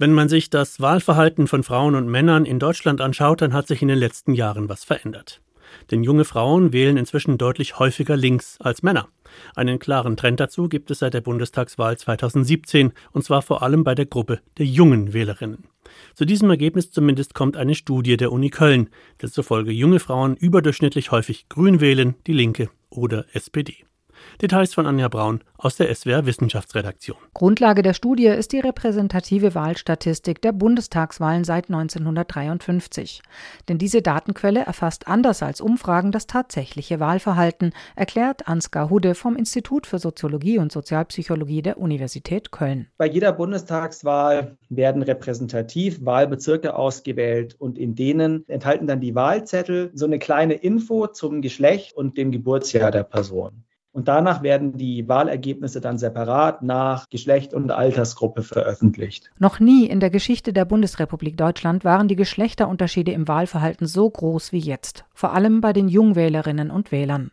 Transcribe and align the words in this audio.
Wenn 0.00 0.14
man 0.14 0.30
sich 0.30 0.48
das 0.48 0.80
Wahlverhalten 0.80 1.46
von 1.46 1.62
Frauen 1.62 1.94
und 1.94 2.08
Männern 2.08 2.46
in 2.46 2.58
Deutschland 2.58 3.02
anschaut, 3.02 3.42
dann 3.42 3.52
hat 3.52 3.66
sich 3.66 3.82
in 3.82 3.88
den 3.88 3.98
letzten 3.98 4.32
Jahren 4.32 4.70
was 4.70 4.82
verändert. 4.82 5.42
Denn 5.90 6.02
junge 6.02 6.24
Frauen 6.24 6.72
wählen 6.72 6.96
inzwischen 6.96 7.36
deutlich 7.36 7.78
häufiger 7.78 8.16
links 8.16 8.56
als 8.62 8.82
Männer. 8.82 9.08
Einen 9.54 9.78
klaren 9.78 10.16
Trend 10.16 10.40
dazu 10.40 10.70
gibt 10.70 10.90
es 10.90 11.00
seit 11.00 11.12
der 11.12 11.20
Bundestagswahl 11.20 11.98
2017, 11.98 12.94
und 13.12 13.24
zwar 13.24 13.42
vor 13.42 13.62
allem 13.62 13.84
bei 13.84 13.94
der 13.94 14.06
Gruppe 14.06 14.40
der 14.56 14.64
jungen 14.64 15.12
Wählerinnen. 15.12 15.64
Zu 16.14 16.24
diesem 16.24 16.48
Ergebnis 16.48 16.90
zumindest 16.90 17.34
kommt 17.34 17.58
eine 17.58 17.74
Studie 17.74 18.16
der 18.16 18.32
Uni 18.32 18.48
Köln, 18.48 18.88
der 19.20 19.30
zufolge 19.30 19.70
junge 19.70 20.00
Frauen 20.00 20.34
überdurchschnittlich 20.34 21.10
häufig 21.10 21.50
Grün 21.50 21.82
wählen, 21.82 22.14
die 22.26 22.32
Linke 22.32 22.70
oder 22.88 23.26
SPD. 23.34 23.84
Details 24.40 24.74
von 24.74 24.86
Anja 24.86 25.08
Braun 25.08 25.40
aus 25.58 25.76
der 25.76 25.94
SWR 25.94 26.24
Wissenschaftsredaktion. 26.24 27.18
Grundlage 27.34 27.82
der 27.82 27.94
Studie 27.94 28.26
ist 28.26 28.52
die 28.52 28.60
repräsentative 28.60 29.54
Wahlstatistik 29.54 30.40
der 30.40 30.52
Bundestagswahlen 30.52 31.44
seit 31.44 31.68
1953. 31.68 33.20
Denn 33.68 33.78
diese 33.78 34.02
Datenquelle 34.02 34.60
erfasst 34.60 35.06
anders 35.06 35.42
als 35.42 35.60
Umfragen 35.60 36.12
das 36.12 36.26
tatsächliche 36.26 37.00
Wahlverhalten, 37.00 37.72
erklärt 37.96 38.48
Ansgar 38.48 38.90
Hude 38.90 39.14
vom 39.14 39.36
Institut 39.36 39.86
für 39.86 39.98
Soziologie 39.98 40.58
und 40.58 40.72
Sozialpsychologie 40.72 41.62
der 41.62 41.78
Universität 41.78 42.50
Köln. 42.50 42.86
Bei 42.96 43.06
jeder 43.06 43.32
Bundestagswahl 43.32 44.56
werden 44.68 45.02
repräsentativ 45.02 46.04
Wahlbezirke 46.04 46.74
ausgewählt 46.74 47.56
und 47.58 47.78
in 47.78 47.94
denen 47.94 48.48
enthalten 48.48 48.86
dann 48.86 49.00
die 49.00 49.14
Wahlzettel 49.14 49.90
so 49.94 50.06
eine 50.06 50.18
kleine 50.18 50.54
Info 50.54 51.06
zum 51.06 51.42
Geschlecht 51.42 51.96
und 51.96 52.16
dem 52.16 52.32
Geburtsjahr 52.32 52.90
der 52.90 53.04
Person. 53.04 53.64
Und 53.92 54.06
danach 54.06 54.42
werden 54.42 54.76
die 54.76 55.08
Wahlergebnisse 55.08 55.80
dann 55.80 55.98
separat 55.98 56.62
nach 56.62 57.08
Geschlecht 57.08 57.52
und 57.52 57.72
Altersgruppe 57.72 58.42
veröffentlicht. 58.42 59.30
Noch 59.38 59.58
nie 59.58 59.86
in 59.86 59.98
der 59.98 60.10
Geschichte 60.10 60.52
der 60.52 60.64
Bundesrepublik 60.64 61.36
Deutschland 61.36 61.84
waren 61.84 62.06
die 62.06 62.14
Geschlechterunterschiede 62.14 63.10
im 63.10 63.26
Wahlverhalten 63.26 63.88
so 63.88 64.08
groß 64.08 64.52
wie 64.52 64.58
jetzt, 64.58 65.04
vor 65.12 65.32
allem 65.32 65.60
bei 65.60 65.72
den 65.72 65.88
Jungwählerinnen 65.88 66.70
und 66.70 66.92
Wählern. 66.92 67.32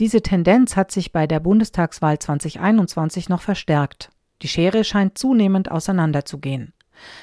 Diese 0.00 0.22
Tendenz 0.22 0.74
hat 0.74 0.90
sich 0.90 1.12
bei 1.12 1.28
der 1.28 1.38
Bundestagswahl 1.38 2.18
2021 2.18 3.28
noch 3.28 3.40
verstärkt. 3.40 4.10
Die 4.42 4.48
Schere 4.48 4.82
scheint 4.82 5.16
zunehmend 5.16 5.70
auseinanderzugehen. 5.70 6.72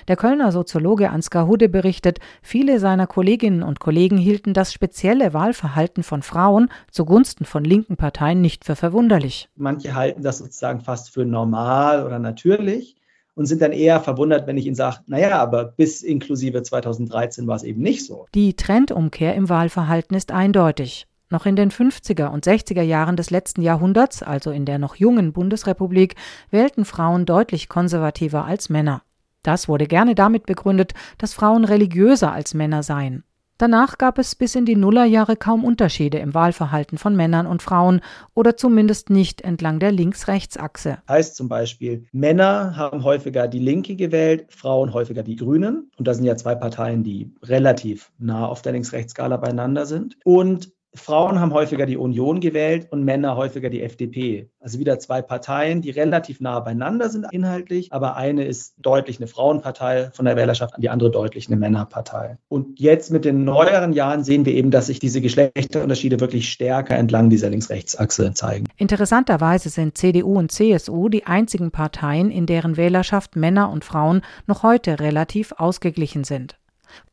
Der 0.08 0.16
Kölner 0.16 0.52
Soziologe 0.52 1.09
Ansgar 1.09 1.48
Hude 1.48 1.70
berichtet, 1.70 2.20
viele 2.42 2.80
seiner 2.80 3.08
Kolleginnen 3.08 3.64
und 3.64 3.80
Kollegen 3.80 4.17
hielten 4.17 4.53
das 4.53 4.73
spezielle 4.73 5.34
Wahlverhalten 5.34 6.03
von 6.03 6.22
Frauen 6.22 6.70
zugunsten 6.92 7.45
von 7.45 7.64
linken 7.64 7.97
Parteien 7.97 8.42
nicht 8.42 8.66
für 8.66 8.75
verwunderlich. 8.75 9.50
Manche 9.56 9.95
halten 9.95 10.22
das 10.22 10.40
sozusagen 10.40 10.81
fast 10.81 11.12
für 11.12 11.25
normal 11.25 12.06
oder 12.06 12.20
natürlich 12.20 12.95
und 13.36 13.45
sind 13.45 13.62
dann 13.62 13.72
eher 13.72 14.02
verwundert, 14.02 14.47
wenn 14.47 14.58
ich 14.58 14.66
ihnen 14.66 14.75
sage, 14.75 14.97
naja, 15.08 15.40
aber 15.40 15.64
bis 15.64 16.02
inklusive 16.02 16.62
2013 16.62 17.47
war 17.47 17.56
es 17.56 17.64
eben 17.64 17.81
nicht 17.81 18.06
so. 18.06 18.28
Die 18.36 18.56
Trendumkehr 18.56 19.34
im 19.36 19.47
Wahlverhalten 19.47 20.17
ist 20.17 20.31
eindeutig. 20.31 21.08
Noch 21.30 21.45
in 21.45 21.56
den 21.56 21.70
50er 21.70 22.31
und 22.31 22.45
60er 22.45 22.81
Jahren 22.81 23.16
des 23.16 23.30
letzten 23.30 23.62
Jahrhunderts, 23.62 24.23
also 24.23 24.50
in 24.52 24.66
der 24.66 24.80
noch 24.80 24.95
jungen 24.95 25.31
Bundesrepublik, 25.31 26.16
wählten 26.50 26.86
Frauen 26.86 27.25
deutlich 27.25 27.70
konservativer 27.70 28.45
als 28.45 28.70
Männer. 28.70 29.03
Das 29.43 29.67
wurde 29.67 29.87
gerne 29.87 30.15
damit 30.15 30.45
begründet, 30.45 30.93
dass 31.17 31.33
Frauen 31.33 31.65
religiöser 31.65 32.31
als 32.31 32.53
Männer 32.53 32.83
seien. 32.83 33.23
Danach 33.59 33.97
gab 33.97 34.17
es 34.19 34.35
bis 34.35 34.55
in 34.55 34.63
die 34.63 34.77
Nullerjahre 34.77 35.35
kaum 35.35 35.65
Unterschiede 35.65 36.17
im 36.19 36.33
Wahlverhalten 36.33 36.97
von 36.97 37.13
Männern 37.13 37.45
und 37.45 37.61
Frauen 37.61 37.99
oder 38.33 38.55
zumindest 38.55 39.09
nicht 39.09 39.41
entlang 39.41 39.79
der 39.79 39.91
Links-Rechts-Achse. 39.91 40.99
Heißt 41.09 41.35
zum 41.35 41.49
Beispiel, 41.49 42.05
Männer 42.13 42.77
haben 42.77 43.03
häufiger 43.03 43.49
die 43.49 43.59
Linke 43.59 43.97
gewählt, 43.97 44.45
Frauen 44.47 44.93
häufiger 44.93 45.23
die 45.23 45.35
Grünen. 45.35 45.91
Und 45.97 46.07
das 46.07 46.15
sind 46.15 46.25
ja 46.25 46.37
zwei 46.37 46.55
Parteien, 46.55 47.03
die 47.03 47.33
relativ 47.43 48.13
nah 48.17 48.47
auf 48.47 48.61
der 48.61 48.71
Links-Rechts-Skala 48.71 49.35
beieinander 49.35 49.85
sind. 49.85 50.15
Und 50.23 50.71
Frauen 50.95 51.39
haben 51.39 51.53
häufiger 51.53 51.85
die 51.85 51.97
Union 51.97 52.39
gewählt 52.39 52.88
und 52.89 53.03
Männer 53.03 53.35
häufiger 53.35 53.69
die 53.69 53.83
FDP. 53.83 54.50
Also 54.59 54.79
wieder 54.79 54.97
zwei 54.97 55.22
Parteien, 55.22 55.81
die 55.81 55.91
relativ 55.91 56.41
nah 56.41 56.59
beieinander 56.59 57.09
sind 57.09 57.27
inhaltlich, 57.31 57.94
aber 57.94 58.17
eine 58.17 58.45
ist 58.45 58.73
deutlich 58.77 59.19
eine 59.19 59.28
Frauenpartei 59.28 60.09
von 60.13 60.25
der 60.25 60.35
Wählerschaft, 60.35 60.73
die 60.78 60.89
andere 60.89 61.11
deutlich 61.11 61.47
eine 61.47 61.57
Männerpartei. 61.57 62.38
Und 62.47 62.79
jetzt 62.79 63.11
mit 63.11 63.23
den 63.23 63.44
neueren 63.44 63.94
Jahren 63.94 64.23
sehen 64.23 64.45
wir 64.45 64.53
eben, 64.53 64.72
dass 64.72 64.88
sich 64.88 64.99
diese 64.99 65.22
Geschlechterunterschiede 65.22 66.19
wirklich 66.19 66.49
stärker 66.49 66.95
entlang 66.95 67.29
dieser 67.29 67.49
Links-Rechts-Achse 67.49 68.33
zeigen. 68.33 68.66
Interessanterweise 68.78 69.69
sind 69.69 69.97
CDU 69.97 70.38
und 70.39 70.51
CSU 70.51 71.07
die 71.09 71.25
einzigen 71.25 71.72
Parteien, 71.72 72.31
in 72.31 72.47
deren 72.47 72.78
Wählerschaft 72.78 73.35
Männer 73.35 73.69
und 73.72 73.85
Frauen 73.85 74.22
noch 74.47 74.63
heute 74.63 74.99
relativ 74.99 75.53
ausgeglichen 75.57 76.23
sind. 76.23 76.59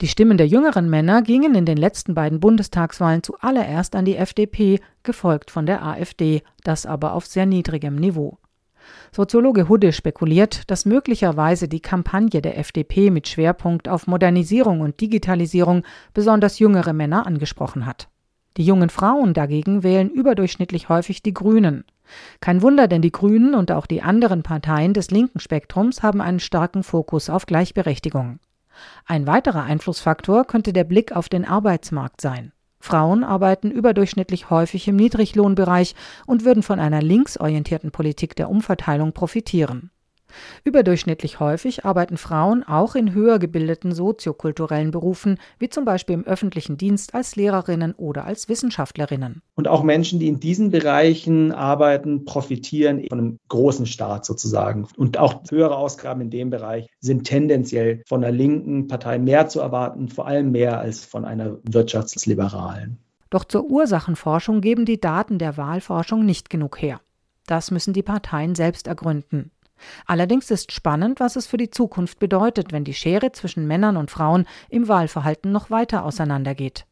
Die 0.01 0.09
Stimmen 0.09 0.39
der 0.39 0.47
jüngeren 0.47 0.89
Männer 0.91 1.23
gingen 1.23 1.55
in 1.55 1.67
den 1.67 1.77
letzten 1.77 2.15
beiden 2.15 2.41
Bundestagswahlen 2.41 3.23
zuallererst 3.23 3.95
an 3.95 4.05
die 4.05 4.17
FDP, 4.17 4.81
gefolgt 5.03 5.51
von 5.51 5.67
der 5.67 5.83
AfD, 5.83 6.43
das 6.65 6.87
aber 6.87 7.13
auf 7.13 7.27
sehr 7.27 7.47
niedrigem 7.47 7.97
Niveau. 7.97 8.39
Soziologe 9.13 9.69
Hudde 9.69 9.93
spekuliert, 9.93 10.71
dass 10.71 10.87
möglicherweise 10.87 11.69
die 11.69 11.81
Kampagne 11.81 12.43
der 12.43 12.59
FDP 12.59 13.11
mit 13.11 13.29
Schwerpunkt 13.29 13.89
auf 13.89 14.07
Modernisierung 14.07 14.81
und 14.81 15.01
Digitalisierung 15.01 15.83
besonders 16.15 16.59
jüngere 16.59 16.93
Männer 16.93 17.27
angesprochen 17.27 17.87
hat. 17.87 18.09
Die 18.57 18.65
jungen 18.65 18.89
Frauen 18.89 19.35
dagegen 19.35 19.83
wählen 19.83 20.09
überdurchschnittlich 20.09 20.89
häufig 20.89 21.23
die 21.23 21.35
Grünen. 21.35 21.85
Kein 22.41 22.63
Wunder, 22.63 22.89
denn 22.89 23.03
die 23.03 23.13
Grünen 23.13 23.55
und 23.55 23.71
auch 23.71 23.87
die 23.87 24.03
anderen 24.03 24.43
Parteien 24.43 24.95
des 24.95 25.11
linken 25.11 25.41
Spektrums 25.41 26.03
haben 26.03 26.21
einen 26.21 26.41
starken 26.41 26.83
Fokus 26.83 27.29
auf 27.29 27.47
Gleichberechtigung. 27.47 28.39
Ein 29.05 29.27
weiterer 29.27 29.65
Einflussfaktor 29.65 30.45
könnte 30.45 30.73
der 30.73 30.85
Blick 30.85 31.13
auf 31.13 31.29
den 31.29 31.45
Arbeitsmarkt 31.45 32.21
sein. 32.21 32.53
Frauen 32.79 33.25
arbeiten 33.25 33.71
überdurchschnittlich 33.71 34.51
häufig 34.51 34.87
im 34.87 34.97
Niedriglohnbereich 34.97 35.95
und 36.27 36.45
würden 36.45 36.63
von 36.63 36.79
einer 36.79 37.03
linksorientierten 37.03 37.91
Politik 37.91 38.37
der 38.37 38.49
Umverteilung 38.49 39.13
profitieren. 39.13 39.91
Überdurchschnittlich 40.65 41.41
häufig 41.41 41.85
arbeiten 41.85 42.17
Frauen 42.17 42.63
auch 42.65 42.95
in 42.95 43.15
höher 43.15 43.39
gebildeten 43.39 43.93
soziokulturellen 43.93 44.91
Berufen, 44.91 45.39
wie 45.59 45.69
zum 45.69 45.85
Beispiel 45.85 46.15
im 46.15 46.25
öffentlichen 46.25 46.77
Dienst 46.77 47.15
als 47.15 47.37
Lehrerinnen 47.37 47.95
oder 47.95 48.25
als 48.25 48.49
Wissenschaftlerinnen. 48.49 49.43
Und 49.55 49.69
auch 49.69 49.83
Menschen, 49.83 50.19
die 50.19 50.29
in 50.29 50.41
diesen 50.41 50.71
Bereichen 50.71 51.53
arbeiten, 51.53 52.25
profitieren 52.25 53.05
von 53.09 53.19
einem 53.19 53.39
großen 53.49 53.87
Staat 53.87 54.25
sozusagen. 54.25 54.87
Und 54.97 55.19
auch 55.19 55.43
höhere 55.51 55.77
Ausgaben 55.77 56.21
in 56.23 56.31
dem 56.31 56.51
Bereich 56.51 56.89
sind 57.01 57.25
tendenziell 57.25 58.03
von 58.07 58.21
der 58.21 58.33
linken 58.33 58.89
Partei 58.89 59.19
mehr 59.19 59.49
zu 59.49 59.61
erwarten, 59.61 60.09
vor 60.09 60.27
allem 60.27 60.53
mehr 60.53 60.79
als 60.79 61.05
von 61.05 61.25
einer 61.25 61.59
wirtschaftsliberalen. 61.63 62.99
Doch 63.31 63.45
zur 63.45 63.65
Ursachenforschung 63.65 64.61
geben 64.61 64.85
die 64.85 65.01
Daten 65.01 65.39
der 65.39 65.57
Wahlforschung 65.57 66.25
nicht 66.25 66.51
genug 66.51 66.81
her. 66.81 67.01
Das 67.47 67.71
müssen 67.71 67.93
die 67.93 68.03
Parteien 68.03 68.55
selbst 68.55 68.87
ergründen. 68.87 69.51
Allerdings 70.07 70.51
ist 70.51 70.73
spannend, 70.73 71.21
was 71.21 71.37
es 71.37 71.47
für 71.47 71.57
die 71.57 71.71
Zukunft 71.71 72.19
bedeutet, 72.19 72.73
wenn 72.73 72.85
die 72.85 72.95
Schere 72.95 73.33
zwischen 73.33 73.67
Männern 73.67 73.97
und 73.97 74.11
Frauen 74.11 74.47
im 74.69 74.89
Wahlverhalten 74.89 75.53
noch 75.53 75.71
weiter 75.71 76.05
auseinandergeht. 76.05 76.87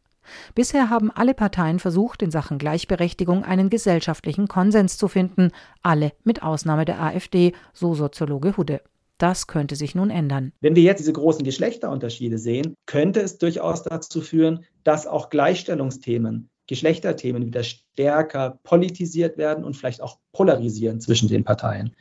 Bisher 0.55 0.91
haben 0.91 1.11
alle 1.11 1.35
Parteien 1.35 1.79
versucht, 1.79 2.23
in 2.23 2.31
Sachen 2.31 2.59
Gleichberechtigung 2.59 3.45
einen 3.45 3.71
gesellschaftlichen 3.71 4.49
Konsens 4.49 4.97
zu 4.97 5.09
finden, 5.09 5.51
alle 5.83 6.13
mit 6.25 6.43
Ausnahme 6.43 6.85
der 6.85 7.03
AfD, 7.03 7.53
so 7.73 7.95
Soziologe 7.95 8.57
Hudde. 8.57 8.81
Das 9.19 9.47
könnte 9.47 9.77
sich 9.77 9.95
nun 9.95 10.11
ändern. 10.11 10.53
Wenn 10.61 10.75
wir 10.75 10.83
jetzt 10.83 10.99
diese 10.99 11.13
großen 11.13 11.45
Geschlechterunterschiede 11.45 12.39
sehen, 12.39 12.75
könnte 12.87 13.21
es 13.21 13.39
durchaus 13.39 13.83
dazu 13.85 14.21
führen, 14.21 14.65
dass 14.83 15.07
auch 15.07 15.31
Gleichstellungsthemen, 15.31 16.51
Geschlechterthemen 16.67 17.47
wieder 17.47 17.63
stärker 17.63 18.59
politisiert 18.65 19.39
werden 19.39 19.65
und 19.65 19.77
vielleicht 19.77 20.01
auch 20.01 20.19
polarisieren 20.33 21.01
zwischen 21.01 21.29
den 21.29 21.45
Parteien. 21.45 21.95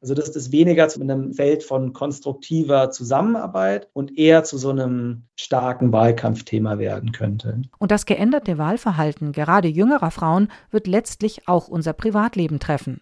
Also 0.00 0.14
dass 0.14 0.32
das 0.32 0.50
weniger 0.50 0.88
zu 0.88 1.00
einem 1.00 1.34
Feld 1.34 1.62
von 1.62 1.92
konstruktiver 1.92 2.90
Zusammenarbeit 2.90 3.88
und 3.92 4.16
eher 4.16 4.44
zu 4.44 4.56
so 4.56 4.70
einem 4.70 5.24
starken 5.36 5.92
Wahlkampfthema 5.92 6.78
werden 6.78 7.12
könnte. 7.12 7.62
Und 7.78 7.90
das 7.90 8.06
geänderte 8.06 8.56
Wahlverhalten 8.56 9.32
gerade 9.32 9.68
jüngerer 9.68 10.10
Frauen 10.10 10.48
wird 10.70 10.86
letztlich 10.86 11.48
auch 11.48 11.68
unser 11.68 11.92
Privatleben 11.92 12.60
treffen. 12.60 13.00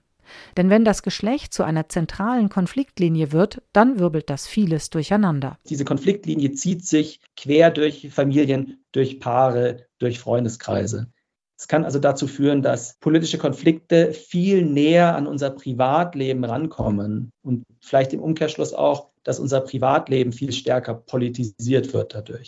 Denn 0.57 0.71
wenn 0.71 0.85
das 0.85 1.03
Geschlecht 1.03 1.55
zu 1.55 1.63
einer 1.63 1.89
zentralen 1.89 2.49
Konfliktlinie 2.49 3.33
wird, 3.33 3.63
dann 3.73 3.99
wirbelt 3.99 4.31
das 4.31 4.47
vieles 4.47 4.91
durcheinander. 4.91 5.59
Diese 5.69 5.85
Konfliktlinie 5.85 6.53
zieht 6.53 6.85
sich 6.85 7.21
quer 7.37 7.71
durch 7.71 8.11
Familien, 8.11 8.85
durch 8.93 9.21
Paare, 9.21 9.87
durch 9.99 10.19
Freundeskreise. 10.19 11.11
Es 11.59 11.67
kann 11.67 11.85
also 11.85 11.99
dazu 11.99 12.29
führen, 12.29 12.63
dass 12.63 12.95
politische 13.01 13.37
Konflikte 13.37 14.13
viel 14.13 14.65
näher 14.65 15.17
an 15.17 15.27
unser 15.27 15.51
Privatleben 15.51 16.45
rankommen 16.45 17.33
und 17.43 17.65
vielleicht 17.81 18.13
im 18.13 18.21
Umkehrschluss 18.21 18.73
auch, 18.73 19.11
dass 19.25 19.41
unser 19.41 19.61
Privatleben 19.61 20.33
viel 20.33 20.53
stärker 20.53 20.95
politisiert 20.95 21.93
wird 21.93 22.15
dadurch. 22.15 22.47